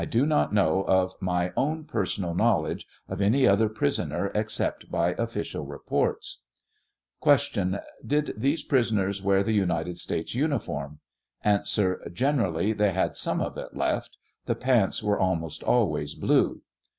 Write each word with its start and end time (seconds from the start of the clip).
do 0.09 0.25
not 0.25 0.51
know 0.51 0.81
of 0.87 1.13
my 1.21 1.53
own 1.55 1.83
personal 1.83 2.33
knowledge 2.33 2.87
of 3.07 3.21
any 3.21 3.45
other 3.45 3.69
prisoner 3.69 4.31
except 4.33 4.89
by 4.89 5.09
official 5.09 5.63
re 5.63 5.77
ports. 5.85 6.41
Q. 7.21 7.77
did 8.03 8.33
these 8.35 8.63
prisoners 8.63 9.21
wear 9.21 9.43
the 9.43 9.53
United 9.53 9.99
States 9.99 10.33
uni 10.33 10.57
form? 10.57 11.01
A. 11.45 11.63
Generally 12.11 12.73
they 12.73 12.93
had 12.93 13.15
some 13.15 13.41
of 13.41 13.59
it 13.59 13.75
left; 13.75 14.17
the 14.47 14.55
pants 14.55 15.03
were 15.03 15.19
almost 15.19 15.61
always 15.61 16.15
blue. 16.15 16.63